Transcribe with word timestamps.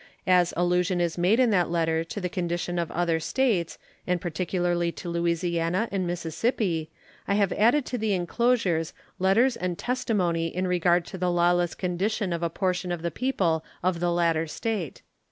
As 0.25 0.51
allusion 0.57 0.99
is 0.99 1.15
made 1.15 1.39
in 1.39 1.51
that 1.51 1.69
letter 1.69 2.03
to 2.03 2.19
the 2.19 2.27
condition 2.27 2.79
of 2.79 2.89
other 2.89 3.19
States, 3.19 3.77
and 4.07 4.19
particularly 4.19 4.91
to 4.93 5.07
Louisiana 5.09 5.87
and 5.91 6.07
Mississippi, 6.07 6.89
I 7.27 7.35
have 7.35 7.53
added 7.53 7.85
to 7.85 7.99
the 7.99 8.13
inclosures 8.13 8.93
letters 9.19 9.55
and 9.55 9.77
testimony 9.77 10.47
in 10.47 10.65
regard 10.65 11.05
to 11.05 11.19
the 11.19 11.29
lawless 11.29 11.75
condition 11.75 12.33
of 12.33 12.41
a 12.41 12.49
portion 12.49 12.91
of 12.91 13.03
the 13.03 13.11
people 13.11 13.63
of 13.83 13.99
the 13.99 14.11
latter 14.11 14.47
State. 14.47 15.03